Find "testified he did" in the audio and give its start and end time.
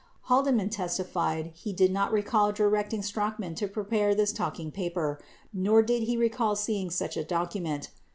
0.71-1.91